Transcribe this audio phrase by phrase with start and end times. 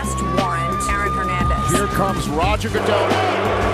[0.00, 1.76] arrest warrant Aaron Hernandez.
[1.76, 3.08] Here comes Roger Goodell.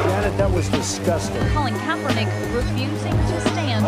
[0.06, 1.42] Janet, that was disgusting.
[1.54, 3.84] Colin Kaepernick refusing to stand.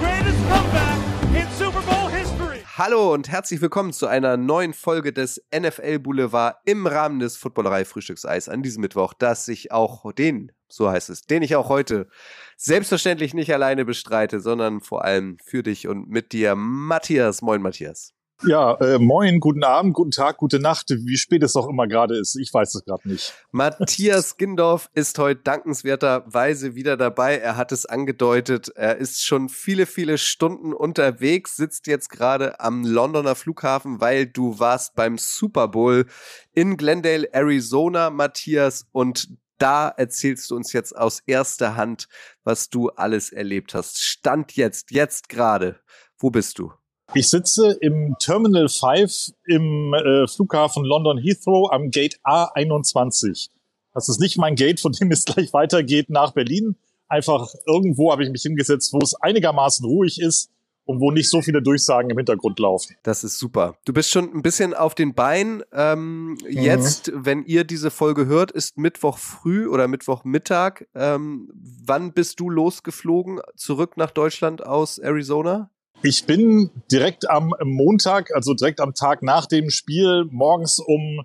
[0.00, 0.98] Greatest comeback
[1.34, 2.60] in Super Bowl history.
[2.76, 7.84] Hallo und herzlich willkommen zu einer neuen Folge des NFL Boulevard im Rahmen des Footballerei
[7.84, 12.08] Frühstückseis an diesem Mittwoch, das ich auch den, so heißt es, den ich auch heute
[12.56, 17.42] selbstverständlich nicht alleine bestreite, sondern vor allem für dich und mit dir, Matthias.
[17.42, 18.14] Moin, Matthias.
[18.44, 22.18] Ja, äh, moin, guten Abend, guten Tag, gute Nacht, wie spät es auch immer gerade
[22.18, 22.34] ist.
[22.34, 23.32] Ich weiß es gerade nicht.
[23.52, 27.38] Matthias Gindorf ist heute dankenswerterweise wieder dabei.
[27.38, 28.68] Er hat es angedeutet.
[28.74, 34.58] Er ist schon viele, viele Stunden unterwegs, sitzt jetzt gerade am Londoner Flughafen, weil du
[34.58, 36.06] warst beim Super Bowl
[36.52, 38.86] in Glendale, Arizona, Matthias.
[38.90, 39.28] Und
[39.58, 42.08] da erzählst du uns jetzt aus erster Hand,
[42.42, 44.02] was du alles erlebt hast.
[44.02, 45.78] Stand jetzt, jetzt gerade.
[46.18, 46.72] Wo bist du?
[47.14, 53.50] Ich sitze im Terminal 5 im äh, Flughafen London Heathrow am Gate A21.
[53.92, 56.76] Das ist nicht mein Gate, von dem es gleich weitergeht nach Berlin.
[57.08, 60.50] Einfach irgendwo habe ich mich hingesetzt, wo es einigermaßen ruhig ist
[60.86, 62.96] und wo nicht so viele Durchsagen im Hintergrund laufen.
[63.02, 63.76] Das ist super.
[63.84, 65.62] Du bist schon ein bisschen auf den Beinen.
[65.70, 66.38] Ähm, mhm.
[66.48, 70.86] Jetzt, wenn ihr diese Folge hört, ist Mittwoch früh oder Mittwochmittag.
[70.94, 75.68] Ähm, wann bist du losgeflogen zurück nach Deutschland aus Arizona?
[76.04, 81.24] Ich bin direkt am Montag, also direkt am Tag nach dem Spiel, morgens um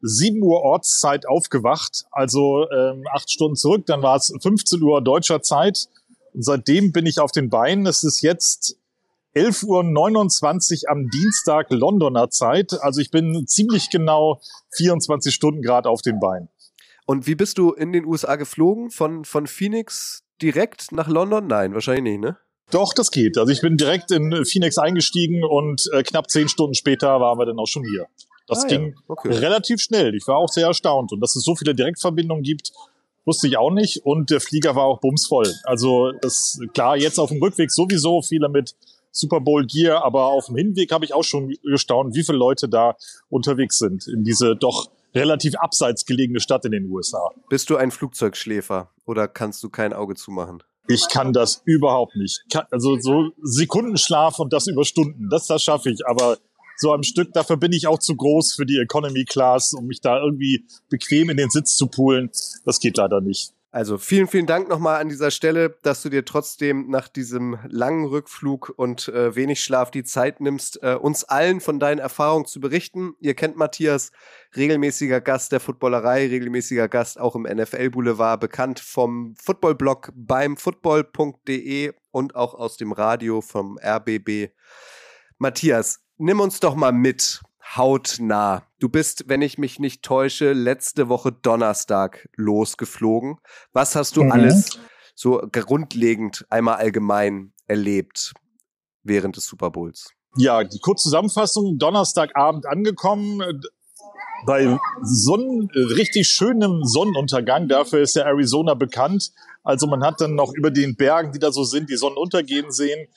[0.00, 5.42] 7 Uhr Ortszeit aufgewacht, also ähm, acht Stunden zurück, dann war es 15 Uhr deutscher
[5.42, 5.88] Zeit.
[6.34, 7.84] Und seitdem bin ich auf den Beinen.
[7.84, 8.76] Es ist jetzt
[9.34, 12.80] 11.29 Uhr am Dienstag Londoner Zeit.
[12.80, 14.40] Also ich bin ziemlich genau
[14.76, 16.48] 24 Stunden gerade auf den Beinen.
[17.06, 18.90] Und wie bist du in den USA geflogen?
[18.90, 21.48] Von, von Phoenix direkt nach London?
[21.48, 22.36] Nein, wahrscheinlich nicht, ne?
[22.72, 23.38] Doch, das geht.
[23.38, 27.46] Also ich bin direkt in Phoenix eingestiegen und äh, knapp zehn Stunden später waren wir
[27.46, 28.06] dann auch schon hier.
[28.48, 29.02] Das ah, ging ja.
[29.08, 29.28] okay.
[29.28, 30.14] relativ schnell.
[30.14, 31.12] Ich war auch sehr erstaunt.
[31.12, 32.72] Und dass es so viele Direktverbindungen gibt,
[33.24, 34.04] wusste ich auch nicht.
[34.04, 35.54] Und der Flieger war auch bumsvoll.
[35.64, 38.74] Also das klar, jetzt auf dem Rückweg sowieso viele mit
[39.10, 42.68] Super Bowl Gear, aber auf dem Hinweg habe ich auch schon gestaunt, wie viele Leute
[42.68, 42.96] da
[43.28, 47.30] unterwegs sind in diese doch relativ abseits gelegene Stadt in den USA.
[47.50, 50.62] Bist du ein Flugzeugschläfer oder kannst du kein Auge zumachen?
[50.88, 52.42] Ich kann das überhaupt nicht.
[52.70, 56.06] Also so Sekundenschlaf und das über Stunden, das, das schaffe ich.
[56.06, 56.38] Aber
[56.76, 60.00] so am Stück, dafür bin ich auch zu groß für die Economy Class, um mich
[60.00, 62.30] da irgendwie bequem in den Sitz zu poolen.
[62.64, 63.52] Das geht leider nicht.
[63.74, 68.04] Also vielen, vielen Dank nochmal an dieser Stelle, dass du dir trotzdem nach diesem langen
[68.04, 72.60] Rückflug und äh, wenig Schlaf die Zeit nimmst, äh, uns allen von deinen Erfahrungen zu
[72.60, 73.14] berichten.
[73.18, 74.12] Ihr kennt Matthias,
[74.54, 81.94] regelmäßiger Gast der Footballerei, regelmäßiger Gast auch im NFL Boulevard, bekannt vom Footballblog beim football.de
[82.10, 84.50] und auch aus dem Radio vom RBB.
[85.38, 88.66] Matthias, nimm uns doch mal mit hautnah.
[88.78, 93.36] Du bist, wenn ich mich nicht täusche, letzte Woche Donnerstag losgeflogen.
[93.72, 94.32] Was hast du mhm.
[94.32, 94.78] alles
[95.14, 98.32] so grundlegend einmal allgemein erlebt
[99.02, 100.10] während des Super Bowls?
[100.36, 103.62] Ja, die Kurzzusammenfassung, Donnerstagabend angekommen,
[104.46, 107.68] bei Sonnen, richtig schönem Sonnenuntergang.
[107.68, 109.30] Dafür ist der Arizona bekannt.
[109.62, 112.72] Also man hat dann noch über den Bergen, die da so sind, die Sonne untergehen
[112.72, 113.08] sehen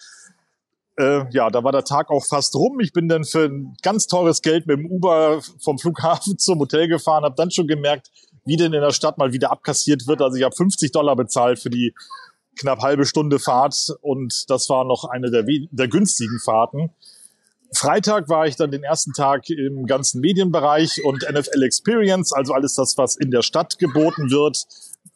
[0.97, 2.79] äh, ja, da war der Tag auch fast rum.
[2.79, 6.87] Ich bin dann für ein ganz teures Geld mit dem Uber vom Flughafen zum Hotel
[6.87, 8.11] gefahren, habe dann schon gemerkt,
[8.45, 10.21] wie denn in der Stadt mal wieder abkassiert wird.
[10.21, 11.93] Also ich habe 50 Dollar bezahlt für die
[12.57, 16.91] knapp halbe Stunde Fahrt und das war noch eine der, der günstigen Fahrten.
[17.73, 22.75] Freitag war ich dann den ersten Tag im ganzen Medienbereich und NFL Experience, also alles
[22.75, 24.65] das, was in der Stadt geboten wird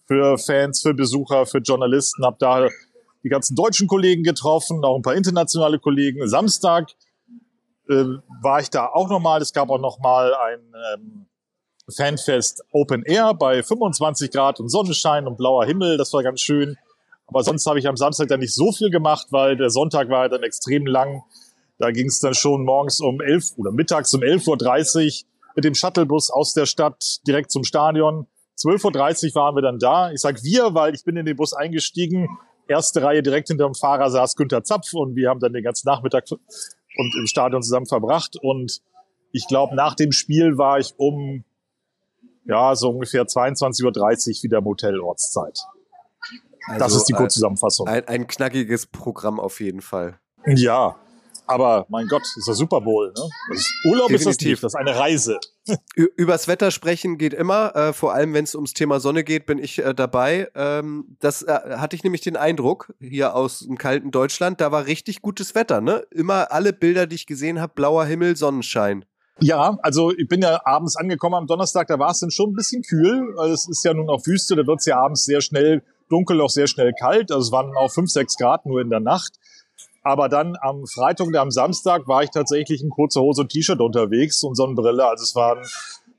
[0.07, 2.25] für Fans, für Besucher, für Journalisten.
[2.25, 2.67] Hab da
[3.24, 6.28] die ganzen deutschen Kollegen getroffen, auch ein paar internationale Kollegen.
[6.28, 6.91] Samstag
[7.90, 8.06] äh,
[8.41, 9.41] war ich da auch nochmal.
[9.41, 10.59] Es gab auch nochmal ein
[10.94, 11.25] ähm,
[11.96, 15.97] Fanfest Open Air bei 25 Grad und Sonnenschein und blauer Himmel.
[15.97, 16.78] Das war ganz schön.
[17.28, 20.29] Aber sonst habe ich am Samstag dann nicht so viel gemacht, weil der Sonntag war
[20.29, 21.24] dann extrem lang.
[21.78, 25.75] Da ging es dann schon morgens um 11 oder mittags um 11.30 Uhr mit dem
[25.75, 28.28] Shuttlebus aus der Stadt direkt zum Stadion.
[28.58, 30.11] 12.30 Uhr waren wir dann da.
[30.11, 32.28] Ich sag wir, weil ich bin in den Bus eingestiegen
[32.70, 35.88] erste Reihe direkt hinter dem Fahrer saß Günther Zapf und wir haben dann den ganzen
[35.88, 38.38] Nachmittag und im Stadion zusammen verbracht.
[38.42, 38.82] Und
[39.32, 41.44] ich glaube, nach dem Spiel war ich um
[42.46, 45.60] ja so ungefähr 22.30 Uhr wieder im Hotel Ortszeit.
[46.68, 47.88] Also das ist die Kurzzusammenfassung.
[47.88, 50.20] Ein, ein knackiges Programm auf jeden Fall.
[50.46, 50.96] Ja,
[51.49, 53.11] aber mein Gott, ist der Super Bowl.
[53.16, 53.55] Ne?
[53.55, 54.29] Ist, Urlaub Definitiv.
[54.29, 55.40] ist das nicht, das ist eine Reise.
[55.96, 59.57] Übers Wetter sprechen geht immer, äh, vor allem wenn es ums Thema Sonne geht, bin
[59.57, 60.49] ich äh, dabei.
[60.55, 64.85] Ähm, das äh, hatte ich nämlich den Eindruck hier aus dem kalten Deutschland, da war
[64.85, 65.81] richtig gutes Wetter.
[65.81, 66.05] Ne?
[66.11, 69.05] Immer alle Bilder, die ich gesehen habe, blauer Himmel, Sonnenschein.
[69.41, 72.55] Ja, also ich bin ja abends angekommen am Donnerstag, da war es dann schon ein
[72.55, 73.35] bisschen kühl.
[73.37, 76.41] Also es ist ja nun auch Wüste, da wird es ja abends sehr schnell dunkel,
[76.41, 77.31] auch sehr schnell kalt.
[77.31, 79.40] Also es waren auch 5, 6 Grad nur in der Nacht.
[80.09, 83.79] Aber dann am Freitag und am Samstag war ich tatsächlich in kurzer Hose und T-Shirt
[83.79, 85.06] unterwegs und Sonnenbrille.
[85.06, 85.64] Also es waren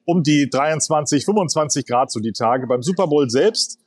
[0.04, 2.68] um die 23, 25 Grad so die Tage.
[2.68, 3.80] Beim Super Bowl selbst,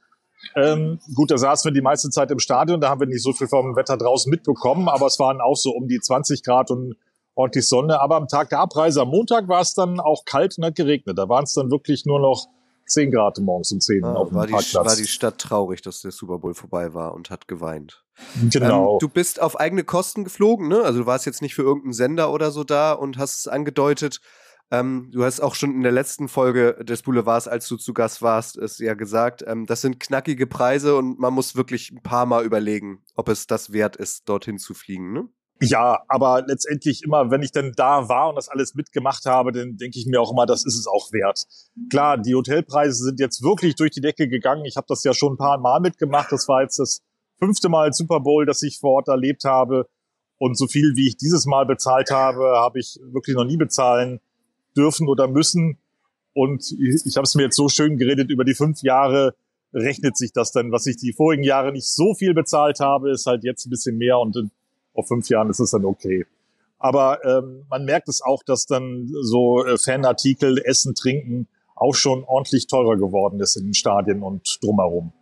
[0.57, 3.31] ähm, gut, da saßen wir die meiste Zeit im Stadion, da haben wir nicht so
[3.31, 6.97] viel vom Wetter draußen mitbekommen, aber es waren auch so um die 20 Grad und
[7.33, 8.01] ordentlich Sonne.
[8.01, 11.17] Aber am Tag der Abreise am Montag war es dann auch kalt und hat geregnet.
[11.17, 12.47] Da waren es dann wirklich nur noch
[12.87, 14.85] 10 Grad morgens um 10 Ah, auf dem war, die, Parkplatz.
[14.85, 18.03] war die Stadt traurig, dass der Super Bowl vorbei war und hat geweint.
[18.49, 18.93] genau.
[18.93, 20.81] Ähm, du bist auf eigene Kosten geflogen, ne?
[20.83, 24.19] Also du warst jetzt nicht für irgendeinen Sender oder so da und hast es angedeutet.
[24.71, 28.21] Ähm, du hast auch schon in der letzten Folge des Boulevards, als du zu Gast
[28.21, 32.25] warst, es ja gesagt, ähm, das sind knackige Preise und man muss wirklich ein paar
[32.25, 35.27] Mal überlegen, ob es das wert ist, dorthin zu fliegen, ne?
[35.65, 39.77] Ja, aber letztendlich immer, wenn ich dann da war und das alles mitgemacht habe, dann
[39.77, 41.45] denke ich mir auch immer, das ist es auch wert.
[41.89, 44.65] Klar, die Hotelpreise sind jetzt wirklich durch die Decke gegangen.
[44.65, 46.33] Ich habe das ja schon ein paar Mal mitgemacht.
[46.33, 47.01] Das war jetzt das
[47.39, 49.87] fünfte Mal Super Bowl, das ich vor Ort erlebt habe.
[50.37, 54.19] Und so viel, wie ich dieses Mal bezahlt habe, habe ich wirklich noch nie bezahlen
[54.75, 55.77] dürfen oder müssen.
[56.33, 59.33] Und ich, ich habe es mir jetzt so schön geredet, über die fünf Jahre
[59.73, 60.73] rechnet sich das dann.
[60.73, 63.97] Was ich die vorigen Jahre nicht so viel bezahlt habe, ist halt jetzt ein bisschen
[63.97, 64.35] mehr und
[64.93, 66.25] auf fünf Jahren ist es dann okay.
[66.79, 72.23] Aber ähm, man merkt es auch, dass dann so äh, Fanartikel, Essen, Trinken auch schon
[72.25, 75.13] ordentlich teurer geworden ist in den Stadien und drumherum.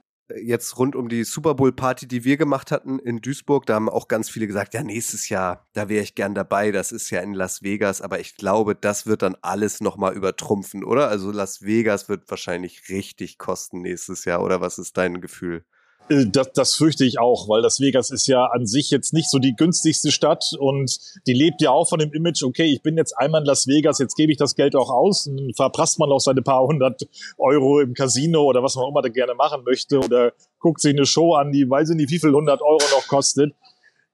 [0.42, 3.90] Jetzt rund um die Super Bowl Party, die wir gemacht hatten in Duisburg, da haben
[3.90, 7.20] auch ganz viele gesagt, ja, nächstes Jahr, da wäre ich gern dabei, das ist ja
[7.20, 11.10] in Las Vegas, aber ich glaube, das wird dann alles nochmal übertrumpfen, oder?
[11.10, 15.66] Also Las Vegas wird wahrscheinlich richtig kosten nächstes Jahr, oder was ist dein Gefühl?
[16.12, 19.30] Äh, Das, das fürchte ich auch, weil das Vegas ist ja an sich jetzt nicht
[19.30, 22.98] so die günstigste Stadt und die lebt ja auch von dem Image, okay, ich bin
[22.98, 26.12] jetzt einmal in Las Vegas, jetzt gebe ich das Geld auch aus und verprasst man
[26.12, 29.64] auch seine paar hundert Euro im Casino oder was man auch immer da gerne machen
[29.64, 32.84] möchte oder guckt sich eine Show an, die weiß ich nicht, wie viel hundert Euro
[32.92, 33.54] noch kostet.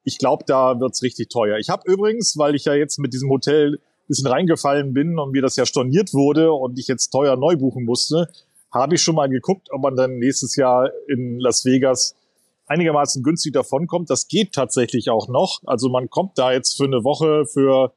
[0.03, 1.57] Ich glaube, da wird's richtig teuer.
[1.57, 5.41] Ich habe übrigens, weil ich ja jetzt mit diesem Hotel bisschen reingefallen bin und mir
[5.41, 8.29] das ja storniert wurde und ich jetzt teuer neu buchen musste,
[8.79, 12.15] habe ich schon mal geguckt, ob man dann nächstes Jahr in Las Vegas
[12.67, 14.09] einigermaßen günstig davonkommt.
[14.09, 15.61] Das geht tatsächlich auch noch.
[15.65, 17.93] Also man kommt da jetzt für eine Woche für,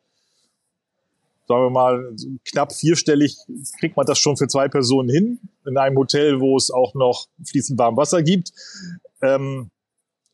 [1.49, 3.37] sagen wir mal, knapp vierstellig,
[3.81, 5.41] kriegt man das schon für zwei Personen hin.
[5.67, 8.53] In einem Hotel, wo es auch noch fließend warm Wasser gibt.
[9.23, 9.71] Ähm,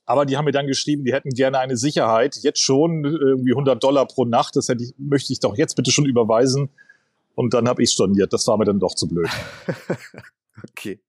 [0.04, 2.36] aber die haben mir dann geschrieben, die hätten gerne eine Sicherheit.
[2.42, 4.54] Jetzt schon irgendwie 100 Dollar pro Nacht.
[4.54, 6.68] Das hätte ich, möchte ich doch jetzt bitte schon überweisen.
[7.34, 8.32] Und dann habe ich storniert.
[8.32, 9.28] Das war mir dann doch zu blöd.
[10.70, 11.00] Okay.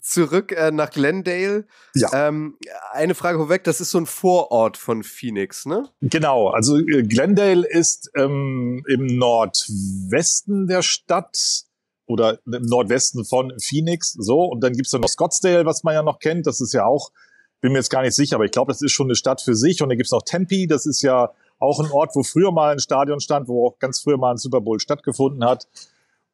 [0.00, 1.66] Zurück äh, nach Glendale.
[1.94, 2.28] Ja.
[2.28, 2.56] Ähm,
[2.92, 5.90] eine Frage vorweg, das ist so ein Vorort von Phoenix, ne?
[6.00, 11.66] Genau, also äh, Glendale ist ähm, im Nordwesten der Stadt
[12.06, 14.44] oder im Nordwesten von Phoenix, so.
[14.44, 16.46] Und dann gibt's dann noch Scottsdale, was man ja noch kennt.
[16.46, 17.12] Das ist ja auch,
[17.60, 19.54] bin mir jetzt gar nicht sicher, aber ich glaube, das ist schon eine Stadt für
[19.54, 19.82] sich.
[19.82, 22.80] Und dann gibt's noch Tempe, das ist ja auch ein Ort, wo früher mal ein
[22.80, 25.68] Stadion stand, wo auch ganz früher mal ein Super Bowl stattgefunden hat.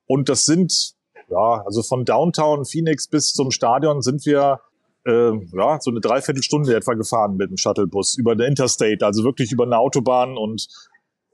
[0.06, 0.94] Und das sind,
[1.30, 4.60] ja, also von Downtown Phoenix bis zum Stadion sind wir
[5.06, 9.52] äh, ja, so eine Dreiviertelstunde etwa gefahren mit dem Shuttlebus über der Interstate, also wirklich
[9.52, 10.68] über eine Autobahn und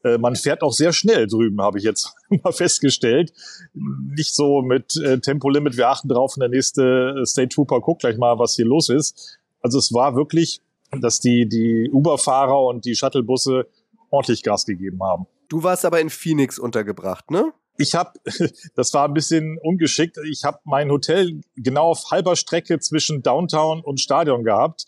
[0.04, 3.32] äh, man fährt auch sehr schnell drüben, habe ich jetzt mal festgestellt.
[3.72, 8.02] Nicht so mit äh, Tempolimit, wir achten drauf und der nächste äh, State Trooper guckt
[8.02, 9.38] gleich mal, was hier los ist.
[9.60, 10.60] Also es war wirklich,
[11.00, 13.66] dass die, die Uber-Fahrer und die Shuttlebusse
[14.10, 15.26] ordentlich Gas gegeben haben.
[15.48, 17.52] Du warst aber in Phoenix untergebracht, ne?
[17.76, 18.12] Ich habe,
[18.74, 23.80] das war ein bisschen ungeschickt, ich habe mein Hotel genau auf halber Strecke zwischen Downtown
[23.80, 24.86] und Stadion gehabt.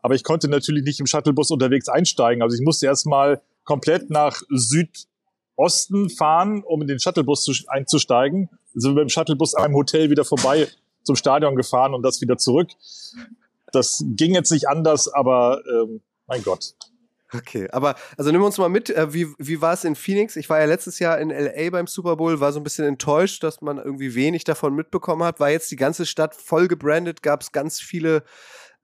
[0.00, 2.42] Aber ich konnte natürlich nicht im Shuttlebus unterwegs einsteigen.
[2.42, 8.48] Also ich musste erstmal komplett nach Südosten fahren, um in den Shuttlebus zu, einzusteigen.
[8.74, 10.68] Sind wir im Shuttlebus an einem Hotel wieder vorbei
[11.02, 12.70] zum Stadion gefahren und das wieder zurück.
[13.72, 16.74] Das ging jetzt nicht anders, aber ähm, mein Gott.
[17.34, 20.36] Okay, aber also nimm uns mal mit, äh, wie, wie war es in Phoenix?
[20.36, 23.42] Ich war ja letztes Jahr in LA beim Super Bowl, war so ein bisschen enttäuscht,
[23.42, 25.38] dass man irgendwie wenig davon mitbekommen hat.
[25.38, 28.22] War jetzt die ganze Stadt voll gebrandet, gab es ganz viele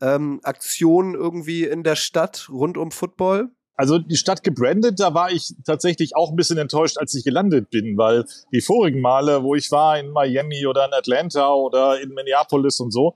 [0.02, 3.50] ähm, Aktionen irgendwie in der Stadt rund um Football.
[3.76, 7.70] Also die Stadt gebrandet, da war ich tatsächlich auch ein bisschen enttäuscht, als ich gelandet
[7.70, 12.10] bin, weil die vorigen Male, wo ich war in Miami oder in Atlanta oder in
[12.10, 13.14] Minneapolis und so,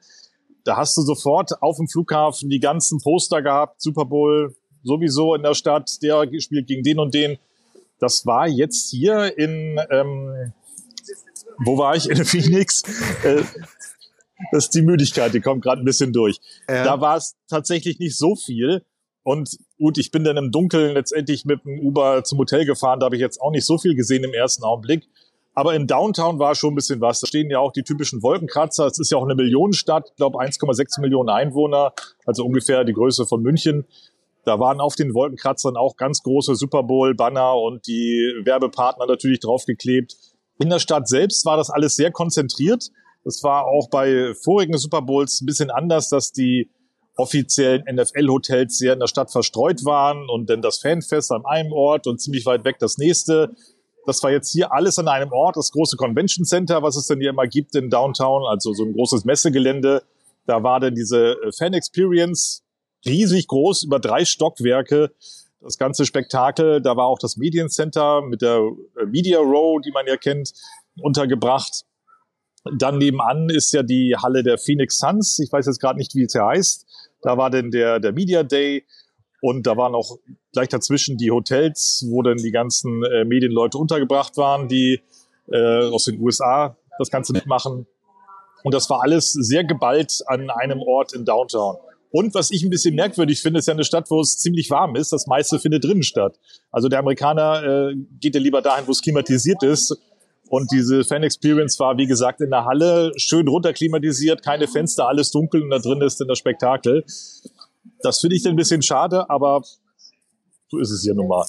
[0.65, 5.43] da hast du sofort auf dem Flughafen die ganzen Poster gehabt, Super Bowl sowieso in
[5.43, 7.39] der Stadt, der spielt gegen den und den.
[7.99, 10.53] Das war jetzt hier in, ähm,
[11.65, 12.09] wo war ich?
[12.09, 12.83] In Phoenix.
[13.25, 13.43] Äh,
[14.53, 16.39] das ist die Müdigkeit, die kommt gerade ein bisschen durch.
[16.69, 16.85] Ja.
[16.85, 18.83] Da war es tatsächlich nicht so viel.
[19.25, 23.01] Und gut, ich bin dann im Dunkeln letztendlich mit dem Uber zum Hotel gefahren.
[23.01, 25.09] Da habe ich jetzt auch nicht so viel gesehen im ersten Augenblick.
[25.55, 27.19] Aber in Downtown war schon ein bisschen was.
[27.19, 28.87] Da stehen ja auch die typischen Wolkenkratzer.
[28.87, 31.95] Es ist ja auch eine Millionenstadt, ich glaube 1,6 Millionen Einwohner,
[32.25, 33.85] also ungefähr die Größe von München.
[34.49, 40.17] Da waren auf den Wolkenkratzern auch ganz große Super Bowl-Banner und die Werbepartner natürlich draufgeklebt.
[40.59, 42.89] In der Stadt selbst war das alles sehr konzentriert.
[43.25, 46.71] Das war auch bei vorigen Super Bowls ein bisschen anders, dass die
[47.17, 52.07] offiziellen NFL-Hotels sehr in der Stadt verstreut waren und dann das Fanfest an einem Ort
[52.07, 53.55] und ziemlich weit weg das nächste.
[54.07, 57.21] Das war jetzt hier alles an einem Ort, das große Convention Center, was es denn
[57.21, 60.05] hier immer gibt in Downtown, also so ein großes Messegelände.
[60.47, 62.63] Da war dann diese Fan Experience
[63.07, 65.13] riesig groß, über drei Stockwerke.
[65.61, 68.61] Das ganze Spektakel, da war auch das Mediencenter mit der
[69.01, 70.53] äh, Media Row, die man ja kennt,
[71.01, 71.85] untergebracht.
[72.77, 75.39] Dann nebenan ist ja die Halle der Phoenix Suns.
[75.39, 76.87] Ich weiß jetzt gerade nicht, wie es heißt.
[77.23, 78.85] Da war denn der, der Media Day
[79.41, 80.19] und da waren auch
[80.53, 85.01] gleich dazwischen die Hotels, wo dann die ganzen äh, Medienleute untergebracht waren, die
[85.51, 87.87] äh, aus den USA das Ganze mitmachen.
[88.65, 91.77] Und das war alles sehr geballt an einem Ort in Downtown.
[92.11, 94.97] Und was ich ein bisschen merkwürdig finde, ist ja eine Stadt, wo es ziemlich warm
[94.97, 95.13] ist.
[95.13, 96.39] Das meiste findet drinnen statt.
[96.71, 99.97] Also der Amerikaner äh, geht ja lieber dahin, wo es klimatisiert ist.
[100.49, 105.63] Und diese Fan-Experience war, wie gesagt, in der Halle schön runterklimatisiert, keine Fenster, alles dunkel
[105.63, 107.05] und da drin ist dann das Spektakel.
[108.01, 109.63] Das finde ich dann ein bisschen schade, aber
[110.71, 111.45] so ist es ja nun mal.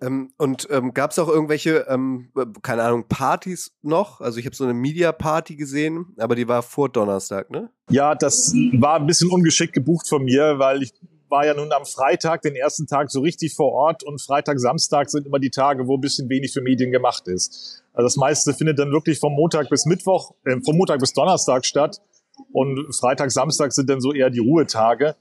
[0.00, 2.30] Ähm, und ähm, gab es auch irgendwelche, ähm,
[2.62, 4.20] keine Ahnung, Partys noch?
[4.20, 7.70] Also ich habe so eine Media-Party gesehen, aber die war vor Donnerstag, ne?
[7.90, 10.92] Ja, das war ein bisschen ungeschickt gebucht von mir, weil ich
[11.28, 15.10] war ja nun am Freitag, den ersten Tag, so richtig vor Ort und Freitag, Samstag
[15.10, 17.82] sind immer die Tage, wo ein bisschen wenig für Medien gemacht ist.
[17.92, 21.64] Also das meiste findet dann wirklich vom Montag bis Mittwoch, äh, vom Montag bis Donnerstag
[21.64, 22.00] statt
[22.52, 25.16] und Freitag, Samstag sind dann so eher die Ruhetage.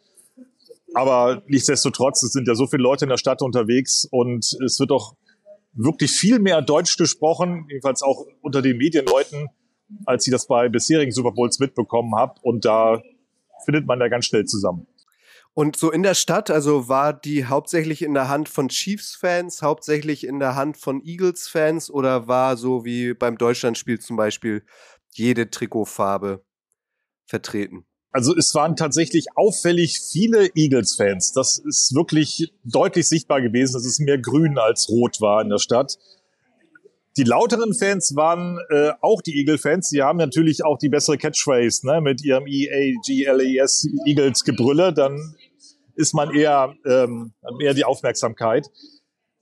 [0.93, 4.91] Aber nichtsdestotrotz, es sind ja so viele Leute in der Stadt unterwegs und es wird
[4.91, 5.15] auch
[5.73, 9.47] wirklich viel mehr Deutsch gesprochen, jedenfalls auch unter den Medienleuten,
[10.05, 12.39] als ich das bei bisherigen Super Bowls mitbekommen habe.
[12.43, 13.01] Und da
[13.65, 14.87] findet man da ganz schnell zusammen.
[15.55, 20.25] Und so in der Stadt, also war die hauptsächlich in der Hand von Chiefs-Fans, hauptsächlich
[20.25, 24.63] in der Hand von Eagles-Fans oder war so wie beim Deutschlandspiel zum Beispiel
[25.11, 26.43] jede Trikotfarbe
[27.27, 27.85] vertreten?
[28.13, 31.33] Also es waren tatsächlich auffällig viele Eagles-Fans.
[31.33, 35.57] Das ist wirklich deutlich sichtbar gewesen, dass es mehr grün als rot war in der
[35.57, 35.97] Stadt.
[37.17, 39.89] Die lauteren Fans waren äh, auch die Eagle-Fans.
[39.89, 44.93] Sie haben natürlich auch die bessere Catchphrase ne, mit ihrem E-A-G-L-E-S Eagles-Gebrülle.
[44.93, 45.35] Dann
[45.95, 48.69] ist man eher, ähm, eher die Aufmerksamkeit.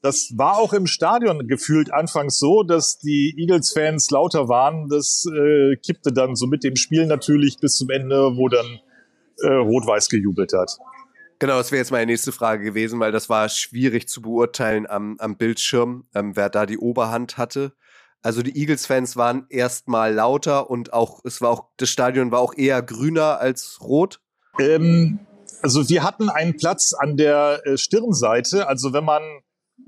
[0.02, 4.90] Das war auch im Stadion gefühlt anfangs so, dass die Eagles-Fans lauter waren.
[4.90, 8.80] Das äh, kippte dann so mit dem Spiel natürlich bis zum Ende, wo dann
[9.44, 10.78] äh, Rot-Weiß gejubelt hat.
[11.38, 15.18] Genau, das wäre jetzt meine nächste Frage gewesen, weil das war schwierig zu beurteilen am,
[15.20, 17.74] am Bildschirm, ähm, wer da die Oberhand hatte.
[18.24, 22.54] Also die Eagles-Fans waren erstmal lauter und auch es war auch das Stadion war auch
[22.56, 24.20] eher grüner als rot.
[24.60, 25.20] Ähm,
[25.64, 28.68] also wir hatten einen Platz an der äh, Stirnseite.
[28.68, 29.24] Also wenn man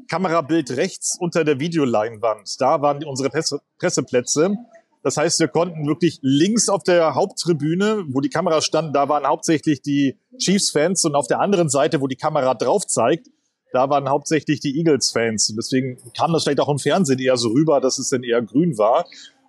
[0.10, 2.60] Kamerabild rechts unter der Videoleinwand.
[2.60, 4.56] Da waren unsere Presse Presseplätze.
[5.04, 9.28] Das heißt, wir konnten wirklich links auf der Haupttribüne, wo die Kamera stand, da waren
[9.28, 13.28] hauptsächlich die Chiefs-Fans und auf der anderen Seite, wo die Kamera drauf zeigt,
[13.74, 15.50] da waren hauptsächlich die Eagles-Fans.
[15.50, 18.42] Und deswegen kam das vielleicht auch im Fernsehen eher so rüber, dass es dann eher
[18.42, 19.06] grün war.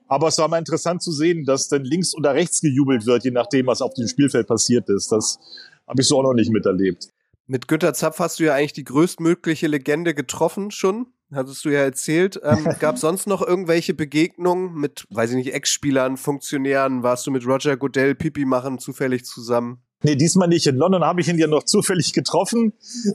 [0.08, 3.30] Aber es war mal interessant zu sehen, dass dann links oder rechts gejubelt wird, je
[3.30, 5.12] nachdem, was auf dem Spielfeld passiert ist.
[5.12, 5.38] Das
[5.86, 7.08] habe ich so auch noch nicht miterlebt.
[7.46, 11.08] Mit Günter Zapf hast du ja eigentlich die größtmögliche Legende getroffen schon.
[11.30, 12.40] Hattest du ja erzählt.
[12.42, 17.02] Ähm, Gab sonst noch irgendwelche Begegnungen mit, weiß ich nicht, Ex-Spielern, Funktionären?
[17.02, 19.82] Warst du mit Roger Goodell Pipi machen zufällig zusammen?
[20.02, 20.66] Nee, diesmal nicht.
[20.66, 22.72] In London habe ich ihn ja noch zufällig getroffen.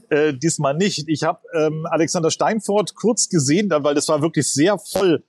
[0.09, 1.07] Äh, diesmal nicht.
[1.07, 5.23] Ich habe ähm, Alexander Steinfort kurz gesehen, weil das war wirklich sehr voll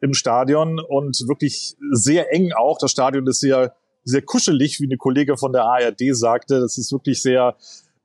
[0.00, 2.78] im Stadion und wirklich sehr eng auch.
[2.78, 6.60] Das Stadion ist sehr, sehr kuschelig, wie eine Kollegin von der ARD sagte.
[6.60, 7.56] Das ist wirklich sehr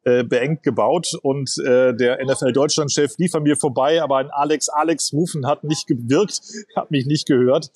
[0.07, 4.69] äh, beengt gebaut und äh, der NFL Deutschland-Chef lief an mir vorbei, aber ein Alex
[4.69, 6.39] Alex rufen hat nicht gewirkt,
[6.77, 7.73] hat mich nicht gehört.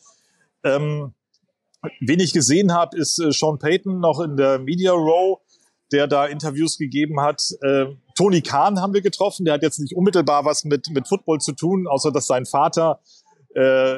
[0.63, 1.13] Ähm,
[1.99, 5.39] wen ich gesehen habe, ist äh, Sean Payton noch in der Media Row,
[5.91, 7.41] der da Interviews gegeben hat.
[7.63, 11.39] Äh, Tony Kahn haben wir getroffen, der hat jetzt nicht unmittelbar was mit, mit Football
[11.39, 13.01] zu tun, außer dass sein Vater
[13.55, 13.97] äh,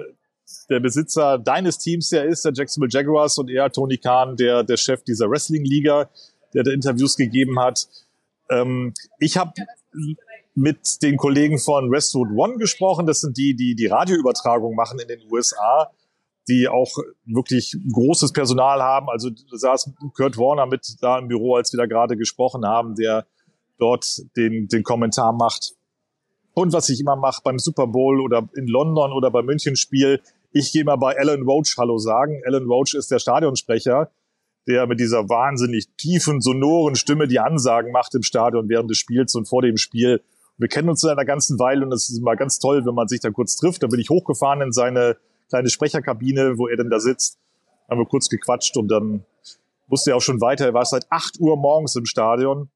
[0.72, 4.78] der Besitzer deines Teams ja ist, der Jacksonville Jaguars und er, Tony Kahn, der, der
[4.78, 6.10] Chef dieser Wrestling-Liga,
[6.56, 7.88] der da Interviews gegeben hat.
[8.50, 9.54] Ähm, ich habe
[10.56, 13.06] mit den Kollegen von Westwood One gesprochen.
[13.06, 15.92] Das sind die, die die Radioübertragung machen in den USA,
[16.48, 19.10] die auch wirklich großes Personal haben.
[19.10, 23.26] Also saß Kurt Warner mit da im Büro, als wir da gerade gesprochen haben, der
[23.80, 25.74] dort den, den Kommentar macht.
[26.54, 30.22] Und was ich immer mache beim Super Bowl oder in London oder beim Münchenspiel,
[30.52, 32.42] ich gehe mal bei Alan Roach Hallo sagen.
[32.46, 34.12] Alan Roach ist der Stadionsprecher,
[34.68, 39.36] der mit dieser wahnsinnig tiefen, sonoren Stimme die Ansagen macht im Stadion während des Spiels
[39.36, 40.22] und vor dem Spiel.
[40.58, 43.08] Wir kennen uns seit einer ganzen Weile und es ist immer ganz toll, wenn man
[43.08, 43.84] sich da kurz trifft.
[43.84, 45.18] Da bin ich hochgefahren in seine
[45.50, 47.38] kleine Sprecherkabine, wo er denn da sitzt.
[47.90, 49.26] Haben wir kurz gequatscht und dann
[49.88, 50.66] musste er auch schon weiter.
[50.66, 52.70] Er war seit acht Uhr morgens im Stadion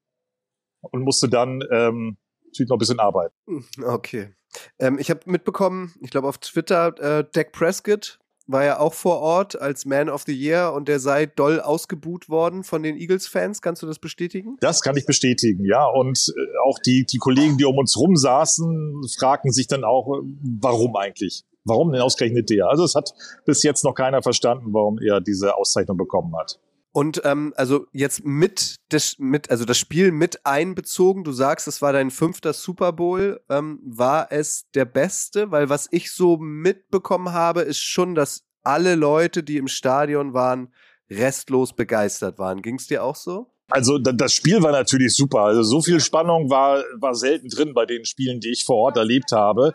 [0.82, 2.16] und musste dann ähm,
[2.46, 3.34] natürlich noch ein bisschen arbeiten.
[3.82, 4.34] Okay.
[4.78, 8.18] Ähm, ich habe mitbekommen, ich glaube auf Twitter, äh, Dak Prescott
[8.48, 12.28] war ja auch vor Ort als Man of the Year und der sei doll ausgebuht
[12.28, 13.62] worden von den Eagles-Fans.
[13.62, 14.56] Kannst du das bestätigen?
[14.60, 15.86] Das kann ich bestätigen, ja.
[15.86, 20.18] Und äh, auch die, die Kollegen, die um uns rum saßen, fragten sich dann auch,
[20.18, 20.22] äh,
[20.60, 21.44] warum eigentlich?
[21.64, 22.68] Warum denn ausgerechnet der?
[22.68, 23.12] Also es hat
[23.44, 26.58] bis jetzt noch keiner verstanden, warum er diese Auszeichnung bekommen hat.
[26.92, 31.82] Und ähm, also jetzt mit das, mit, also das Spiel mit einbezogen, du sagst, es
[31.82, 35.50] war dein fünfter Super Bowl, ähm, war es der beste?
[35.50, 40.72] Weil was ich so mitbekommen habe, ist schon, dass alle Leute, die im Stadion waren,
[41.10, 42.62] restlos begeistert waren.
[42.62, 43.50] Ging es dir auch so?
[43.70, 45.40] Also das Spiel war natürlich super.
[45.40, 48.96] Also so viel Spannung war, war selten drin bei den Spielen, die ich vor Ort
[48.96, 49.74] erlebt habe.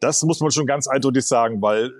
[0.00, 1.92] Das muss man schon ganz eindeutig sagen, weil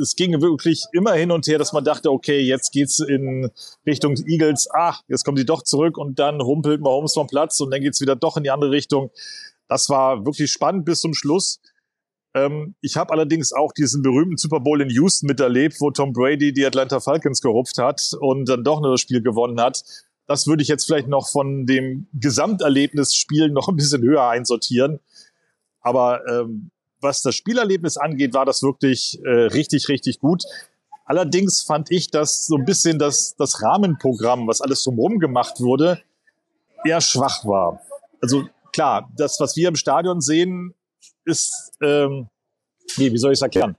[0.00, 3.50] es ging wirklich immer hin und her, dass man dachte, okay, jetzt geht's in
[3.86, 7.70] Richtung Eagles, ach, jetzt kommen die doch zurück und dann humpelt Mahomes vom Platz und
[7.70, 9.10] dann geht's wieder doch in die andere Richtung.
[9.68, 11.60] Das war wirklich spannend bis zum Schluss.
[12.34, 16.52] Ähm, ich habe allerdings auch diesen berühmten Super Bowl in Houston miterlebt, wo Tom Brady
[16.52, 19.82] die Atlanta Falcons gerupft hat und dann doch nur das Spiel gewonnen hat.
[20.26, 25.00] Das würde ich jetzt vielleicht noch von dem Gesamterlebnisspiel noch ein bisschen höher einsortieren.
[25.80, 30.44] Aber ähm, was das Spielerlebnis angeht, war das wirklich äh, richtig, richtig gut.
[31.04, 36.02] Allerdings fand ich, dass so ein bisschen das, das Rahmenprogramm, was alles drumherum gemacht wurde,
[36.84, 37.80] eher schwach war.
[38.20, 40.74] Also klar, das, was wir im Stadion sehen,
[41.24, 42.28] ist, ähm,
[42.96, 43.76] nee, wie soll ich es erklären?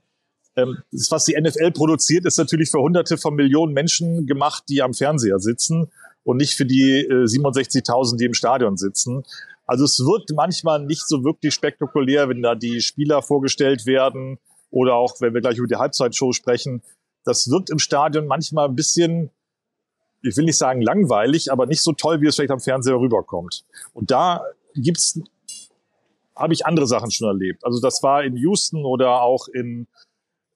[0.56, 4.82] Ähm, das, was die NFL produziert, ist natürlich für hunderte von Millionen Menschen gemacht, die
[4.82, 5.90] am Fernseher sitzen
[6.24, 9.24] und nicht für die äh, 67.000, die im Stadion sitzen.
[9.68, 14.38] Also es wird manchmal nicht so wirklich spektakulär, wenn da die Spieler vorgestellt werden
[14.70, 16.82] oder auch, wenn wir gleich über die Halbzeitshow sprechen.
[17.24, 19.30] Das wirkt im Stadion manchmal ein bisschen,
[20.22, 23.66] ich will nicht sagen langweilig, aber nicht so toll, wie es vielleicht am Fernseher rüberkommt.
[23.92, 24.42] Und da
[24.74, 25.20] gibt's,
[26.34, 27.62] habe ich andere Sachen schon erlebt.
[27.66, 29.86] Also das war in Houston oder auch in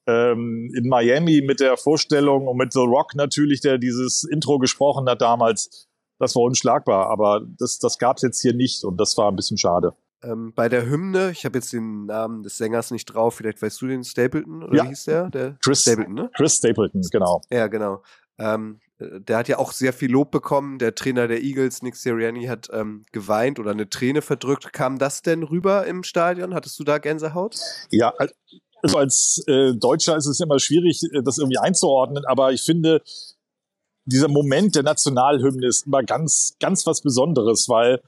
[0.06, 5.08] ähm, in Miami mit der Vorstellung und mit The Rock natürlich, der dieses Intro gesprochen
[5.08, 5.86] hat damals
[6.22, 7.10] das war unschlagbar.
[7.10, 9.94] Aber das, das gab es jetzt hier nicht und das war ein bisschen schade.
[10.22, 13.82] Ähm, bei der Hymne, ich habe jetzt den Namen des Sängers nicht drauf, vielleicht weißt
[13.82, 14.84] du den Stapleton oder ja.
[14.84, 15.30] wie hieß der?
[15.30, 15.56] der?
[15.62, 16.30] Chris Stapleton, ne?
[16.36, 17.42] Chris Stapleton, genau.
[17.50, 18.02] Ja, genau.
[18.38, 20.78] Ähm, der hat ja auch sehr viel Lob bekommen.
[20.78, 24.72] Der Trainer der Eagles, Nick Sirianni, hat ähm, geweint oder eine Träne verdrückt.
[24.72, 26.54] Kam das denn rüber im Stadion?
[26.54, 27.56] Hattest du da Gänsehaut?
[27.90, 28.12] Ja,
[28.82, 33.02] also als äh, Deutscher ist es immer schwierig, äh, das irgendwie einzuordnen, aber ich finde,
[34.04, 38.00] dieser Moment der Nationalhymne ist immer ganz, ganz was Besonderes, weil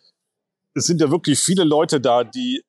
[0.75, 2.63] es sind ja wirklich viele Leute da, die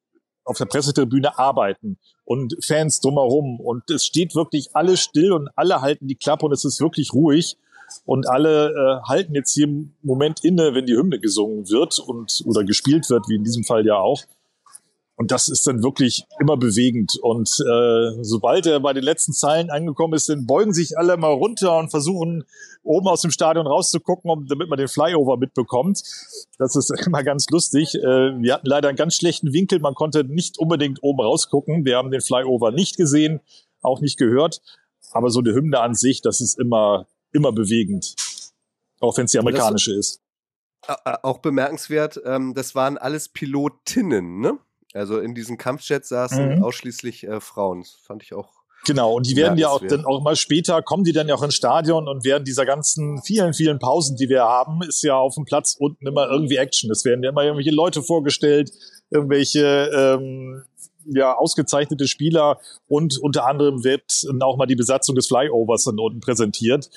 [0.44, 5.82] auf der Pressetribüne arbeiten und Fans drumherum und es steht wirklich alles still und alle
[5.82, 7.58] halten die Klappe und es ist wirklich ruhig
[8.06, 12.44] und alle äh, halten jetzt hier im Moment inne, wenn die Hymne gesungen wird und
[12.46, 14.22] oder gespielt wird, wie in diesem Fall ja auch.
[15.18, 17.18] Und das ist dann wirklich immer bewegend.
[17.22, 21.32] Und äh, sobald er bei den letzten Zeilen angekommen ist, dann beugen sich alle mal
[21.32, 22.44] runter und versuchen
[22.84, 26.04] oben aus dem Stadion rauszugucken, um, damit man den Flyover mitbekommt.
[26.58, 27.96] Das ist immer ganz lustig.
[27.96, 29.80] Äh, wir hatten leider einen ganz schlechten Winkel.
[29.80, 31.86] Man konnte nicht unbedingt oben rausgucken.
[31.86, 33.40] Wir haben den Flyover nicht gesehen,
[33.82, 34.62] auch nicht gehört.
[35.12, 38.16] Aber so eine Hymne an sich, das ist immer, immer bewegend.
[39.00, 40.20] Auch wenn es die amerikanische ist.
[41.24, 44.60] Auch bemerkenswert, ähm, das waren alles Pilotinnen, ne?
[44.96, 46.64] Also in diesen Kampfjets saßen mhm.
[46.64, 47.82] ausschließlich äh, Frauen.
[47.82, 48.50] Das fand ich auch.
[48.86, 51.42] Genau, und die werden ja auch dann auch mal später, kommen die dann ja auch
[51.42, 55.34] ins Stadion und während dieser ganzen vielen, vielen Pausen, die wir haben, ist ja auf
[55.34, 56.92] dem Platz unten immer irgendwie Action.
[56.92, 58.72] Es werden ja immer irgendwelche Leute vorgestellt,
[59.10, 60.64] irgendwelche ähm,
[61.08, 66.20] ja, ausgezeichnete Spieler und unter anderem wird auch mal die Besatzung des Flyovers dann unten
[66.20, 66.90] präsentiert.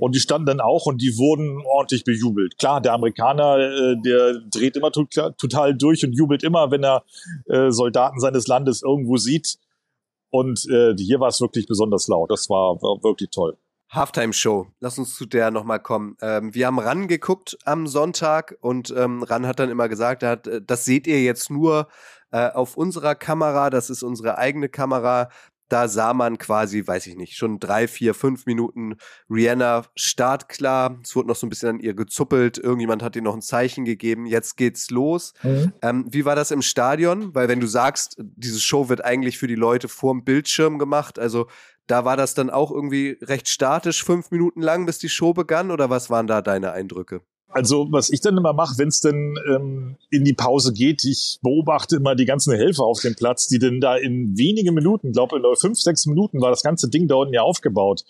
[0.00, 2.56] Und die standen dann auch und die wurden ordentlich bejubelt.
[2.58, 7.04] Klar, der Amerikaner, äh, der dreht immer total durch und jubelt immer, wenn er
[7.46, 9.58] äh, Soldaten seines Landes irgendwo sieht.
[10.30, 12.30] Und äh, hier war es wirklich besonders laut.
[12.30, 13.58] Das war, war wirklich toll.
[13.90, 14.68] Halftime-Show.
[14.78, 16.16] Lass uns zu der nochmal kommen.
[16.22, 20.48] Ähm, wir haben Ran geguckt am Sonntag und ähm, Ran hat dann immer gesagt, hat,
[20.66, 21.88] das seht ihr jetzt nur
[22.30, 25.28] äh, auf unserer Kamera, das ist unsere eigene Kamera
[25.70, 28.96] da sah man quasi, weiß ich nicht, schon drei, vier, fünf Minuten
[29.30, 30.98] Rihanna startklar.
[31.02, 32.58] Es wurde noch so ein bisschen an ihr gezuppelt.
[32.58, 34.26] Irgendjemand hat ihr noch ein Zeichen gegeben.
[34.26, 35.32] Jetzt geht's los.
[35.42, 35.72] Mhm.
[35.82, 37.34] Ähm, wie war das im Stadion?
[37.34, 41.46] Weil wenn du sagst, diese Show wird eigentlich für die Leute vorm Bildschirm gemacht, also
[41.86, 45.70] da war das dann auch irgendwie recht statisch, fünf Minuten lang, bis die Show begann?
[45.70, 47.22] Oder was waren da deine Eindrücke?
[47.52, 51.38] Also was ich dann immer mache, wenn es denn ähm, in die Pause geht, ich
[51.42, 55.36] beobachte immer die ganzen Helfer auf dem Platz, die denn da in wenigen Minuten, glaube
[55.36, 58.04] in fünf, sechs Minuten war das ganze Ding da unten ja aufgebaut,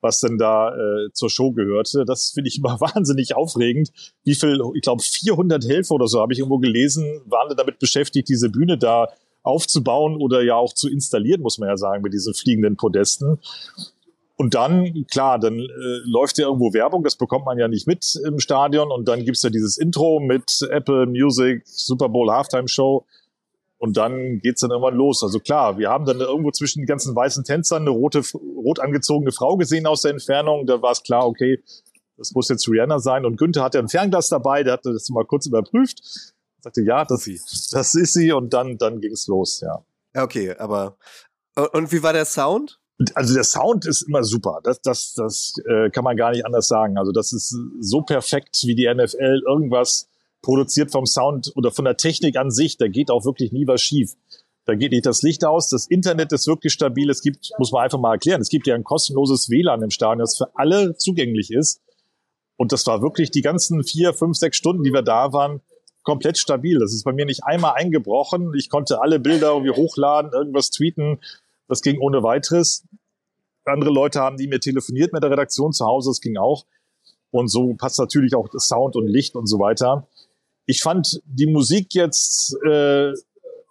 [0.00, 2.04] was denn da äh, zur Show gehörte.
[2.04, 3.90] Das finde ich immer wahnsinnig aufregend.
[4.22, 8.28] Wie viel, ich glaube 400 Helfer oder so habe ich irgendwo gelesen, waren damit beschäftigt,
[8.28, 9.08] diese Bühne da
[9.42, 13.38] aufzubauen oder ja auch zu installieren, muss man ja sagen, mit diesen fliegenden Podesten.
[14.36, 18.18] Und dann, klar, dann äh, läuft ja irgendwo Werbung, das bekommt man ja nicht mit
[18.26, 18.90] im Stadion.
[18.90, 23.06] Und dann gibt's ja dieses Intro mit Apple Music, Super Bowl Halftime Show.
[23.78, 25.22] Und dann geht's dann irgendwann los.
[25.22, 29.30] Also klar, wir haben dann irgendwo zwischen den ganzen weißen Tänzern eine rote, rot angezogene
[29.30, 30.66] Frau gesehen aus der Entfernung.
[30.66, 31.62] Da war es klar, okay,
[32.16, 33.24] das muss jetzt Rihanna sein.
[33.24, 36.00] Und Günther hatte ein Fernglas dabei, der hatte das mal kurz überprüft.
[36.60, 37.28] Sagte, ja, das,
[37.70, 38.32] das ist sie.
[38.32, 39.84] Und dann, dann ging's los, ja.
[40.16, 40.96] Okay, aber
[41.72, 42.80] und wie war der Sound?
[43.14, 44.60] Also der Sound ist immer super.
[44.62, 46.96] Das, das, das äh, kann man gar nicht anders sagen.
[46.96, 49.42] Also das ist so perfekt wie die NFL.
[49.46, 50.08] Irgendwas
[50.42, 52.76] produziert vom Sound oder von der Technik an sich.
[52.76, 54.12] Da geht auch wirklich nie was schief.
[54.66, 55.68] Da geht nicht das Licht aus.
[55.68, 57.10] Das Internet ist wirklich stabil.
[57.10, 60.20] Es gibt, muss man einfach mal erklären, es gibt ja ein kostenloses WLAN im Stadion,
[60.20, 61.80] das für alle zugänglich ist.
[62.56, 65.60] Und das war wirklich die ganzen vier, fünf, sechs Stunden, die wir da waren,
[66.04, 66.78] komplett stabil.
[66.78, 68.52] Das ist bei mir nicht einmal eingebrochen.
[68.56, 71.18] Ich konnte alle Bilder irgendwie hochladen, irgendwas tweeten.
[71.68, 72.84] Das ging ohne weiteres.
[73.64, 76.66] Andere Leute haben die mir telefoniert mit der Redaktion zu Hause, das ging auch.
[77.30, 80.06] Und so passt natürlich auch Sound und Licht und so weiter.
[80.66, 83.12] Ich fand die Musik jetzt äh,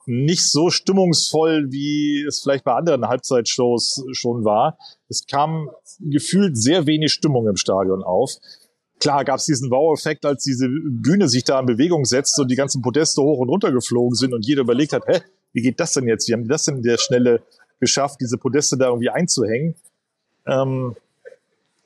[0.05, 4.77] nicht so stimmungsvoll, wie es vielleicht bei anderen Halbzeitshows schon war.
[5.07, 8.33] Es kam gefühlt sehr wenig Stimmung im Stadion auf.
[8.99, 12.55] Klar gab es diesen Wow-Effekt, als diese Bühne sich da in Bewegung setzt und die
[12.55, 15.93] ganzen Podeste hoch und runter geflogen sind und jeder überlegt hat, hä, wie geht das
[15.93, 16.27] denn jetzt?
[16.27, 17.43] Wie haben die das denn in der Schnelle
[17.83, 19.75] geschafft, diese Podeste da irgendwie einzuhängen.
[20.47, 20.95] Ähm,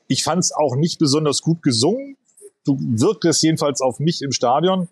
[0.06, 2.16] ich fand es auch nicht besonders gut gesungen.
[2.64, 4.88] Du wirktest jedenfalls auf mich im Stadion.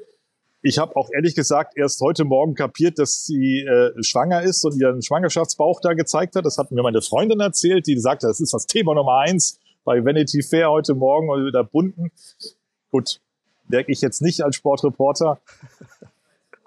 [0.62, 4.80] Ich habe auch ehrlich gesagt erst heute Morgen kapiert, dass sie äh, schwanger ist und
[4.80, 6.44] ihren Schwangerschaftsbauch da gezeigt hat.
[6.44, 10.04] Das hat mir meine Freundin erzählt, die sagte, das ist das Thema Nummer eins bei
[10.04, 12.10] Vanity Fair heute Morgen oder wieder bunten.
[12.90, 13.20] Gut,
[13.68, 15.38] merke ich jetzt nicht als Sportreporter.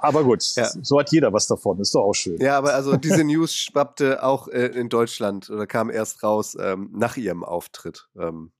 [0.02, 0.70] Aber gut, ja.
[0.82, 2.40] so hat jeder was davon, ist doch auch schön.
[2.40, 6.90] Ja, aber also diese News schwappte auch äh, in Deutschland oder kam erst raus ähm,
[6.94, 8.08] nach ihrem Auftritt.
[8.18, 8.52] Ähm,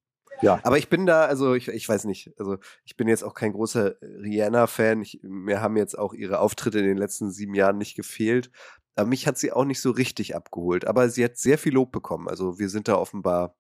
[0.42, 0.60] ja.
[0.64, 3.54] Aber ich bin da, also ich, ich weiß nicht, also ich bin jetzt auch kein
[3.54, 5.06] großer Rihanna-Fan.
[5.22, 8.52] Mir haben jetzt auch ihre Auftritte in den letzten sieben Jahren nicht gefehlt.
[8.96, 10.86] Aber mich hat sie auch nicht so richtig abgeholt.
[10.86, 12.28] Aber sie hat sehr viel Lob bekommen.
[12.28, 13.56] Also wir sind da offenbar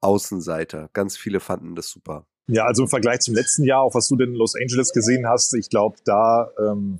[0.00, 0.90] Außenseiter.
[0.92, 2.26] Ganz viele fanden das super.
[2.48, 5.28] Ja, also im Vergleich zum letzten Jahr, auch was du denn in Los Angeles gesehen
[5.28, 6.98] hast, ich glaube, da, ähm,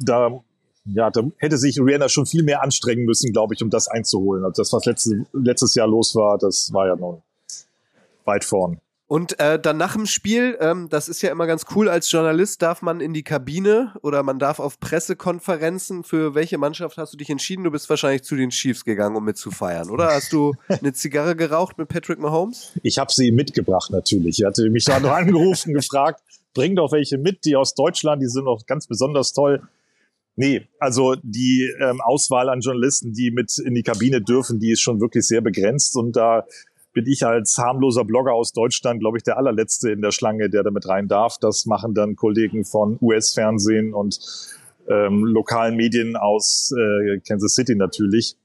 [0.00, 0.40] da,
[0.84, 4.44] ja, da hätte sich Rihanna schon viel mehr anstrengen müssen, glaube ich, um das einzuholen.
[4.44, 7.22] Also das, was letzte, letztes Jahr los war, das war ja nun
[8.24, 8.80] weit vorn.
[9.10, 12.62] Und äh, dann nach dem Spiel, ähm, das ist ja immer ganz cool, als Journalist
[12.62, 16.04] darf man in die Kabine oder man darf auf Pressekonferenzen.
[16.04, 17.64] Für welche Mannschaft hast du dich entschieden?
[17.64, 20.14] Du bist wahrscheinlich zu den Chiefs gegangen, um mitzufeiern, oder?
[20.14, 22.70] Hast du eine Zigarre geraucht mit Patrick Mahomes?
[22.84, 24.38] Ich habe sie mitgebracht natürlich.
[24.38, 26.22] Ich hatte mich da noch angerufen, gefragt,
[26.54, 29.60] bring doch welche mit, die aus Deutschland, die sind noch ganz besonders toll.
[30.36, 34.80] Nee, also die ähm, Auswahl an Journalisten, die mit in die Kabine dürfen, die ist
[34.82, 36.46] schon wirklich sehr begrenzt und da
[36.92, 40.62] bin ich als harmloser Blogger aus Deutschland, glaube ich, der allerletzte in der Schlange, der
[40.62, 41.36] damit rein darf.
[41.40, 44.18] Das machen dann Kollegen von US-Fernsehen und
[44.88, 48.36] ähm, lokalen Medien aus äh, Kansas City natürlich.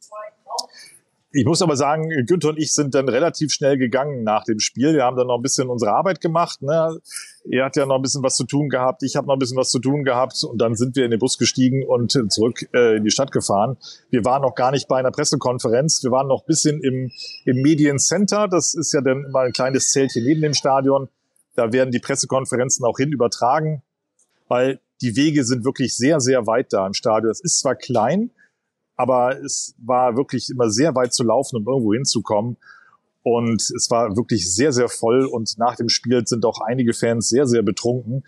[1.38, 4.94] Ich muss aber sagen, Günther und ich sind dann relativ schnell gegangen nach dem Spiel.
[4.94, 6.62] Wir haben dann noch ein bisschen unsere Arbeit gemacht.
[6.62, 6.98] Ne?
[7.52, 9.58] Er hat ja noch ein bisschen was zu tun gehabt, ich habe noch ein bisschen
[9.58, 12.96] was zu tun gehabt und dann sind wir in den Bus gestiegen und zurück äh,
[12.96, 13.76] in die Stadt gefahren.
[14.12, 17.12] Wir waren noch gar nicht bei einer Pressekonferenz, wir waren noch ein bisschen im,
[17.44, 18.48] im Mediencenter.
[18.48, 21.10] Das ist ja dann immer ein kleines Zeltchen neben dem Stadion.
[21.56, 23.84] Da werden die Pressekonferenzen auch hin übertragen,
[24.48, 27.30] weil die Wege sind wirklich sehr, sehr weit da im Stadion.
[27.30, 28.32] Es ist zwar klein,
[28.96, 32.58] aber es war wirklich immer sehr weit zu laufen, um irgendwo hinzukommen.
[33.24, 35.26] Und es war wirklich sehr, sehr voll.
[35.26, 38.24] Und nach dem Spiel sind auch einige Fans sehr, sehr betrunken.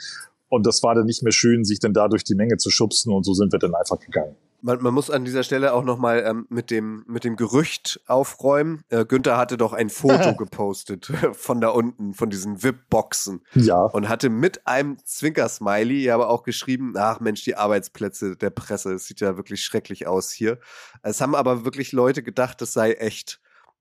[0.49, 3.13] Und das war dann nicht mehr schön, sich dann da durch die Menge zu schubsen.
[3.13, 4.35] Und so sind wir dann einfach gegangen.
[4.61, 8.81] Man, man muss an dieser Stelle auch nochmal ähm, mit, dem, mit dem Gerücht aufräumen.
[8.89, 13.41] Äh, Günther hatte doch ein Foto gepostet von da unten, von diesen VIP-Boxen.
[13.53, 13.81] Ja.
[13.81, 18.93] Und hatte mit einem Zwinker-Smiley ja aber auch geschrieben, ach Mensch, die Arbeitsplätze der Presse,
[18.93, 20.59] es sieht ja wirklich schrecklich aus hier.
[21.03, 23.39] Es haben aber wirklich Leute gedacht, das sei echt.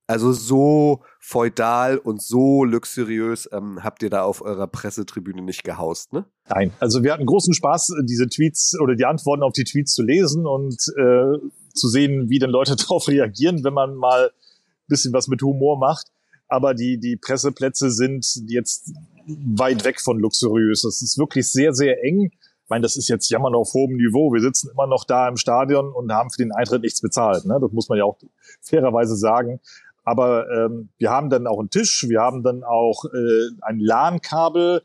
[0.08, 6.12] Also so feudal und so luxuriös ähm, habt ihr da auf eurer Pressetribüne nicht gehaust,
[6.12, 6.26] ne?
[6.48, 10.04] Nein, also wir hatten großen Spaß, diese Tweets oder die Antworten auf die Tweets zu
[10.04, 11.38] lesen und äh,
[11.74, 15.76] zu sehen, wie denn Leute darauf reagieren, wenn man mal ein bisschen was mit Humor
[15.78, 16.06] macht.
[16.48, 18.92] Aber die, die Presseplätze sind jetzt
[19.26, 20.82] weit weg von luxuriös.
[20.82, 22.30] Das ist wirklich sehr, sehr eng.
[22.66, 24.32] Ich meine, das ist jetzt jammern auf hohem Niveau.
[24.32, 27.44] Wir sitzen immer noch da im Stadion und haben für den Eintritt nichts bezahlt.
[27.44, 27.58] Ne?
[27.60, 28.18] Das muss man ja auch
[28.60, 29.60] fairerweise sagen.
[30.06, 34.82] Aber ähm, wir haben dann auch einen Tisch, wir haben dann auch äh, ein LAN-Kabel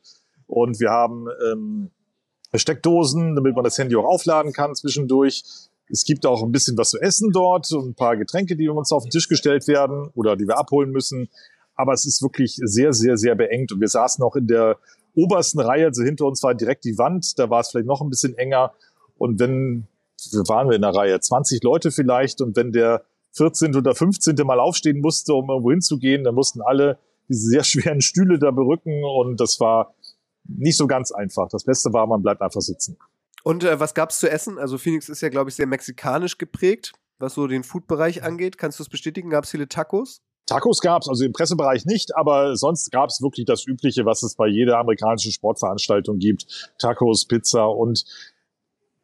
[0.47, 1.91] und wir haben ähm,
[2.55, 5.43] Steckdosen, damit man das Handy auch aufladen kann zwischendurch.
[5.87, 8.91] Es gibt auch ein bisschen was zu essen dort und ein paar Getränke, die uns
[8.91, 11.29] auf den Tisch gestellt werden oder die wir abholen müssen.
[11.75, 13.71] Aber es ist wirklich sehr, sehr, sehr beengt.
[13.71, 14.77] Und wir saßen auch in der
[15.13, 18.09] obersten Reihe, also hinter uns war direkt die Wand, da war es vielleicht noch ein
[18.09, 18.73] bisschen enger.
[19.19, 19.85] Und wenn,
[20.47, 23.03] waren wir in der Reihe, 20 Leute vielleicht, und wenn der
[23.33, 23.75] 14.
[23.75, 24.35] oder 15.
[24.45, 26.23] Mal aufstehen musste, um irgendwo hinzugehen.
[26.23, 29.93] Da mussten alle diese sehr schweren Stühle da berücken und das war
[30.45, 31.47] nicht so ganz einfach.
[31.49, 32.97] Das Beste war, man bleibt einfach sitzen.
[33.43, 34.57] Und äh, was gab's zu essen?
[34.57, 38.57] Also Phoenix ist ja, glaube ich, sehr mexikanisch geprägt, was so den Food-Bereich angeht.
[38.57, 39.29] Kannst du es bestätigen?
[39.29, 40.21] Gab es viele Tacos?
[40.47, 44.47] Tacos gab's, also im Pressebereich nicht, aber sonst gab's wirklich das Übliche, was es bei
[44.47, 46.73] jeder amerikanischen Sportveranstaltung gibt.
[46.77, 48.03] Tacos, Pizza und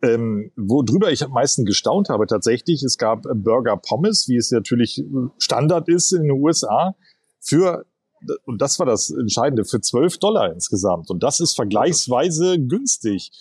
[0.01, 5.03] ähm, worüber ich am meisten gestaunt habe tatsächlich, es gab Burger Pommes, wie es natürlich
[5.39, 6.95] Standard ist in den USA,
[7.39, 7.86] für,
[8.45, 11.10] und das war das Entscheidende, für 12 Dollar insgesamt.
[11.10, 13.31] Und das ist vergleichsweise günstig.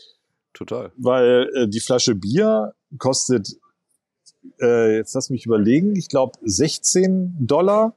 [0.54, 0.92] Total.
[0.96, 3.56] Weil äh, die Flasche Bier kostet,
[4.60, 7.94] äh, jetzt lass mich überlegen, ich glaube 16 Dollar.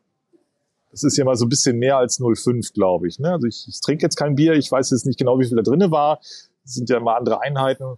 [0.92, 3.20] Das ist ja mal so ein bisschen mehr als 0,5, glaube ich.
[3.20, 3.32] Ne?
[3.32, 5.62] Also ich, ich trinke jetzt kein Bier, ich weiß jetzt nicht genau, wie viel da
[5.62, 6.18] drinne war.
[6.64, 7.98] Das sind ja immer andere Einheiten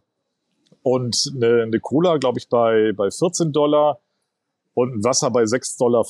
[0.84, 4.00] und eine, eine Cola, glaube ich, bei, bei 14 Dollar
[4.74, 6.04] und ein Wasser bei 6,50 Dollar.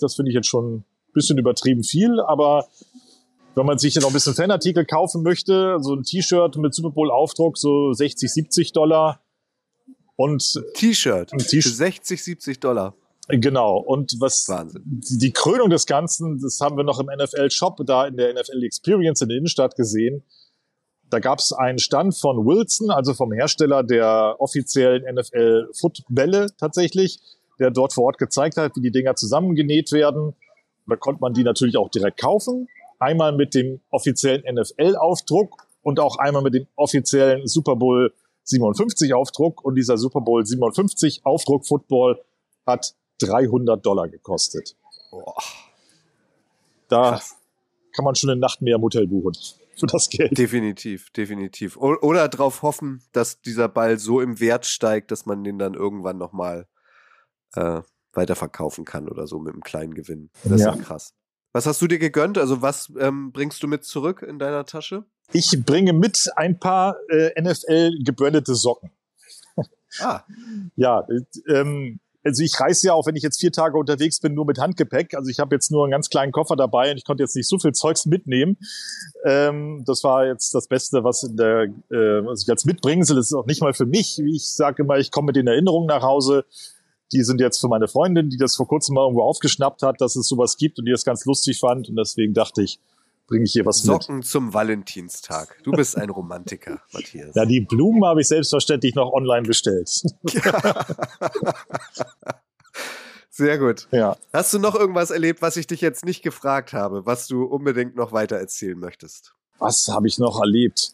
[0.00, 2.66] Das finde ich jetzt schon ein bisschen übertrieben viel, aber
[3.54, 6.90] wenn man sich ja noch ein bisschen Fanartikel kaufen möchte, so ein T-Shirt mit Super
[6.90, 9.20] Bowl Aufdruck, so 60, 70 Dollar.
[10.16, 12.94] Und T-Shirt für 60, 70 Dollar.
[13.28, 13.78] Genau.
[13.78, 14.82] Und was Wahnsinn.
[14.84, 18.62] die Krönung des Ganzen, das haben wir noch im NFL Shop da in der NFL
[18.62, 20.22] Experience in der Innenstadt gesehen.
[21.14, 27.20] Da gab es einen Stand von Wilson, also vom Hersteller der offiziellen NFL-Footbälle tatsächlich,
[27.60, 30.34] der dort vor Ort gezeigt hat, wie die Dinger zusammengenäht werden.
[30.88, 32.66] Da konnte man die natürlich auch direkt kaufen.
[32.98, 39.64] Einmal mit dem offiziellen NFL-Aufdruck und auch einmal mit dem offiziellen Super Bowl 57 Aufdruck.
[39.64, 42.24] Und dieser Super Bowl 57 Aufdruck Football
[42.66, 44.74] hat 300 Dollar gekostet.
[45.12, 45.36] Boah.
[46.88, 47.36] Da Krass.
[47.92, 49.34] kann man schon eine Nacht mehr im Hotel buchen
[49.80, 50.36] für das Geld.
[50.36, 51.76] Definitiv, definitiv.
[51.76, 55.74] O oder darauf hoffen, dass dieser Ball so im Wert steigt, dass man den dann
[55.74, 56.66] irgendwann nochmal
[57.54, 57.82] äh,
[58.12, 60.30] weiterverkaufen kann oder so mit einem kleinen Gewinn.
[60.44, 60.70] Das Ja.
[60.70, 61.14] ist ja krass.
[61.52, 62.36] Was hast du dir gegönnt?
[62.38, 65.04] Also was ähm, bringst du mit zurück in deiner Tasche?
[65.32, 68.90] Ich bringe mit ein paar äh, NFL gebrandete Socken.
[70.00, 70.22] Ah,
[70.76, 74.34] Ja, äh, ähm, also ich reise ja auch, wenn ich jetzt vier Tage unterwegs bin,
[74.34, 75.14] nur mit Handgepäck.
[75.14, 77.48] Also ich habe jetzt nur einen ganz kleinen Koffer dabei und ich konnte jetzt nicht
[77.48, 78.56] so viel Zeugs mitnehmen.
[79.24, 83.34] Ähm, das war jetzt das Beste, was, in der, äh, was ich als Mitbringsel ist
[83.34, 84.18] auch nicht mal für mich.
[84.18, 86.46] Ich sage immer, ich komme mit den Erinnerungen nach Hause.
[87.12, 90.16] Die sind jetzt für meine Freundin, die das vor kurzem mal irgendwo aufgeschnappt hat, dass
[90.16, 91.90] es sowas gibt und die das ganz lustig fand.
[91.90, 92.80] Und deswegen dachte ich,
[93.26, 94.02] bringe ich hier was mit.
[94.02, 95.58] Socken zum Valentinstag.
[95.62, 97.34] Du bist ein Romantiker, Matthias.
[97.34, 99.88] Ja, die Blumen habe ich selbstverständlich noch online bestellt.
[103.30, 103.88] Sehr gut.
[103.90, 104.16] ja.
[104.32, 107.96] Hast du noch irgendwas erlebt, was ich dich jetzt nicht gefragt habe, was du unbedingt
[107.96, 109.34] noch weiter erzählen möchtest?
[109.58, 110.92] Was habe ich noch erlebt?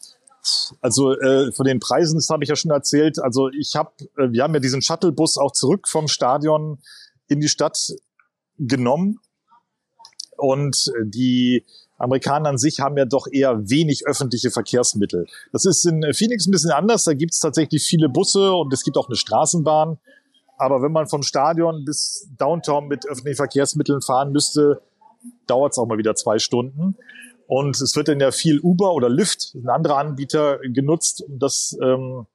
[0.81, 3.19] Also äh, von den Preisen, das habe ich ja schon erzählt.
[3.19, 6.79] Also ich habe, äh, wir haben ja diesen Shuttlebus auch zurück vom Stadion
[7.27, 7.77] in die Stadt
[8.57, 9.19] genommen
[10.37, 11.65] und äh, die
[12.01, 15.27] Amerikaner an sich haben ja doch eher wenig öffentliche Verkehrsmittel.
[15.51, 17.03] Das ist in Phoenix ein bisschen anders.
[17.03, 19.99] Da gibt es tatsächlich viele Busse und es gibt auch eine Straßenbahn.
[20.57, 24.81] Aber wenn man vom Stadion bis Downtown mit öffentlichen Verkehrsmitteln fahren müsste,
[25.47, 26.95] dauert es auch mal wieder zwei Stunden.
[27.47, 31.77] Und es wird dann ja viel Uber oder Lyft, ein anderer Anbieter, genutzt, um das
[31.83, 32.25] ähm,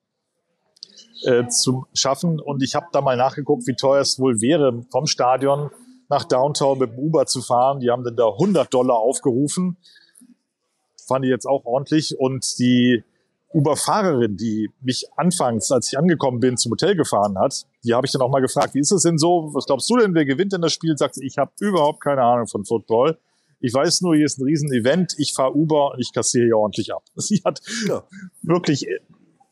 [1.25, 2.41] äh, zu schaffen.
[2.41, 5.71] Und ich habe da mal nachgeguckt, wie teuer es wohl wäre, vom Stadion
[6.09, 7.81] nach Downtown mit dem Uber zu fahren.
[7.81, 9.77] Die haben dann da 100 Dollar aufgerufen.
[11.07, 12.19] Fand ich jetzt auch ordentlich.
[12.19, 13.05] Und die
[13.53, 18.13] Uber-Fahrerin, die mich anfangs, als ich angekommen bin, zum Hotel gefahren hat, die habe ich
[18.13, 19.51] dann auch mal gefragt, wie ist es denn so?
[19.55, 20.97] Was glaubst du denn, wer gewinnt denn das Spiel?
[20.97, 23.19] Sagt sie, ich habe überhaupt keine Ahnung von Football.
[23.61, 26.93] Ich weiß nur, hier ist ein Riesen-Event, ich fahre Uber und ich kassiere hier ordentlich
[26.93, 27.03] ab.
[27.15, 28.05] Sie hat ja.
[28.43, 28.87] wirklich,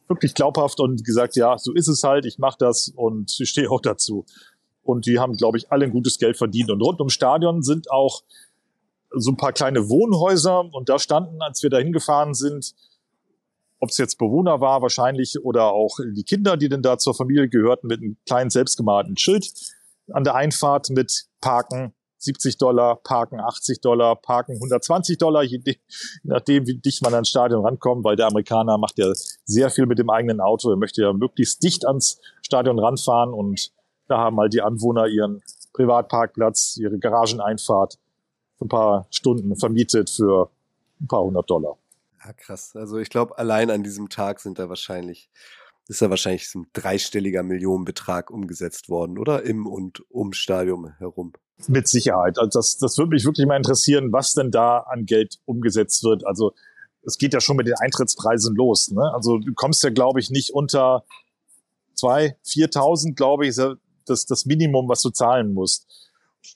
[0.09, 3.71] wirklich glaubhaft und gesagt, ja, so ist es halt, ich mache das und ich stehe
[3.71, 4.27] auch dazu.
[4.85, 6.71] Und die haben, glaube ich, alle ein gutes Geld verdient.
[6.71, 8.23] Und rund ums Stadion sind auch
[9.11, 12.75] so ein paar kleine Wohnhäuser und da standen, als wir da hingefahren sind,
[13.81, 17.49] ob es jetzt Bewohner war wahrscheinlich oder auch die Kinder, die denn da zur Familie
[17.49, 19.53] gehörten, mit einem kleinen selbstgemalten Schild
[20.13, 25.61] an der Einfahrt mit Parken 70 Dollar, Parken 80 Dollar, Parken 120 Dollar, je
[26.23, 29.13] nachdem, wie dicht man ans Stadion rankommt, weil der Amerikaner macht ja
[29.45, 30.71] sehr viel mit dem eigenen Auto.
[30.71, 33.71] Er möchte ja möglichst dicht ans Stadion ranfahren und
[34.09, 37.99] da haben halt die Anwohner ihren Privatparkplatz, ihre Garageneinfahrt
[38.59, 40.51] für ein paar Stunden vermietet für
[41.01, 41.77] ein paar hundert Dollar.
[42.25, 42.75] Ja, krass.
[42.75, 45.31] Also ich glaube, allein an diesem Tag sind da wahrscheinlich,
[45.89, 49.43] ist da wahrscheinlich ein dreistelliger Millionenbetrag umgesetzt worden, oder?
[49.43, 51.33] Im und um Stadion herum.
[51.69, 52.39] Mit Sicherheit.
[52.39, 56.27] Also das, das würde mich wirklich mal interessieren, was denn da an Geld umgesetzt wird.
[56.27, 56.55] Also
[57.03, 58.91] es geht ja schon mit den Eintrittspreisen los.
[58.91, 59.13] Ne?
[59.13, 61.05] Also du kommst ja, glaube ich, nicht unter
[61.95, 63.59] zwei, viertausend, glaube ich, ist
[64.07, 65.87] das, das Minimum, was du zahlen musst.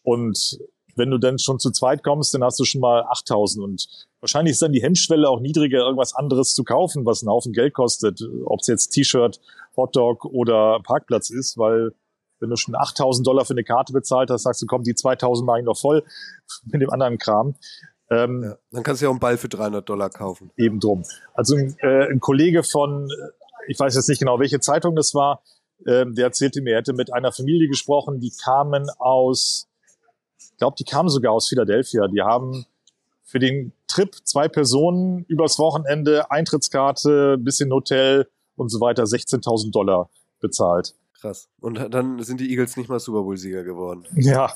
[0.02, 0.58] Und
[0.98, 3.88] wenn du dann schon zu zweit kommst, dann hast du schon mal 8000 und
[4.20, 7.72] wahrscheinlich ist dann die Hemmschwelle auch niedriger, irgendwas anderes zu kaufen, was einen Haufen Geld
[7.72, 9.40] kostet, ob es jetzt T-Shirt,
[9.76, 11.92] Hotdog oder Parkplatz ist, weil
[12.40, 15.46] wenn du schon 8000 Dollar für eine Karte bezahlt hast, sagst du, komm, die 2000
[15.46, 16.04] mache ich noch voll
[16.64, 17.54] mit dem anderen Kram.
[18.10, 20.50] Ähm, ja, dann kannst du ja auch einen Ball für 300 Dollar kaufen.
[20.56, 21.04] Eben drum.
[21.34, 23.08] Also äh, ein Kollege von,
[23.68, 25.42] ich weiß jetzt nicht genau, welche Zeitung das war,
[25.86, 29.68] äh, der erzählte mir, er hätte mit einer Familie gesprochen, die kamen aus
[30.58, 32.08] ich glaube, die kamen sogar aus Philadelphia.
[32.08, 32.66] Die haben
[33.22, 40.10] für den Trip zwei Personen übers Wochenende Eintrittskarte, bisschen Hotel und so weiter 16.000 Dollar
[40.40, 40.96] bezahlt.
[41.20, 41.48] Krass.
[41.60, 44.04] Und dann sind die Eagles nicht mal Super Bowl-Sieger geworden.
[44.16, 44.52] Ja,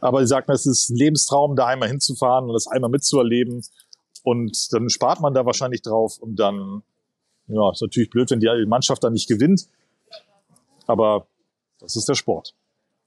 [0.00, 3.62] aber sie sagten, es ist ein Lebenstraum, da einmal hinzufahren und das einmal mitzuerleben.
[4.24, 6.82] Und dann spart man da wahrscheinlich drauf und dann,
[7.46, 9.68] ja, ist natürlich blöd, wenn die Mannschaft dann nicht gewinnt.
[10.90, 11.28] Aber
[11.78, 12.54] das ist der Sport.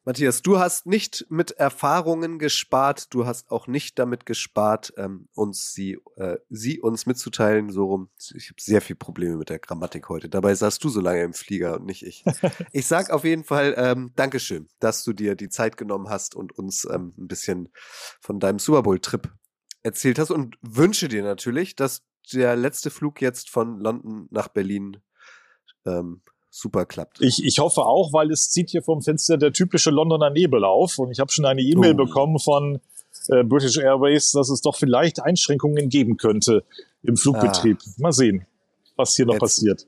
[0.05, 5.71] Matthias, du hast nicht mit Erfahrungen gespart, du hast auch nicht damit gespart, ähm, uns
[5.73, 8.09] sie, äh, sie uns mitzuteilen, so rum.
[8.35, 10.27] Ich habe sehr viel Probleme mit der Grammatik heute.
[10.27, 12.25] Dabei saßt du so lange im Flieger und nicht ich.
[12.73, 16.51] ich sag auf jeden Fall ähm, Dankeschön, dass du dir die Zeit genommen hast und
[16.51, 17.69] uns ähm, ein bisschen
[18.19, 19.31] von deinem Super Bowl-Trip
[19.83, 24.97] erzählt hast und wünsche dir natürlich, dass der letzte Flug jetzt von London nach Berlin
[25.85, 27.19] ähm, super klappt.
[27.21, 30.99] Ich, ich hoffe auch, weil es zieht hier vom Fenster der typische Londoner Nebel auf
[30.99, 32.05] und ich habe schon eine E-Mail oh.
[32.05, 32.79] bekommen von
[33.29, 36.63] äh, British Airways, dass es doch vielleicht Einschränkungen geben könnte
[37.01, 37.79] im Flugbetrieb.
[37.81, 37.89] Ah.
[37.97, 38.45] Mal sehen,
[38.95, 39.41] was hier noch Jetzt.
[39.41, 39.87] passiert.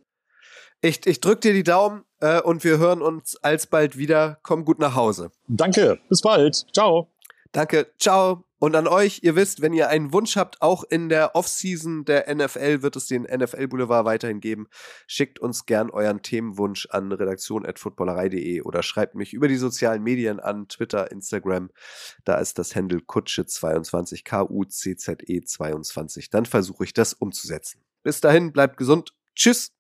[0.81, 4.39] Ich, ich drück dir die Daumen äh, und wir hören uns alsbald wieder.
[4.41, 5.31] Komm gut nach Hause.
[5.47, 6.65] Danke, bis bald.
[6.73, 7.07] Ciao.
[7.51, 8.43] Danke, ciao.
[8.65, 12.33] Und an euch, ihr wisst, wenn ihr einen Wunsch habt, auch in der Offseason der
[12.33, 14.65] NFL wird es den NFL Boulevard weiterhin geben.
[15.05, 20.67] Schickt uns gern euren Themenwunsch an redaktion.footballerei.de oder schreibt mich über die sozialen Medien an
[20.67, 21.69] Twitter, Instagram.
[22.23, 26.31] Da ist das Handle Kutsche22, K-U-C-Z-E 22.
[26.31, 27.81] Dann versuche ich das umzusetzen.
[28.01, 29.13] Bis dahin, bleibt gesund.
[29.35, 29.73] Tschüss.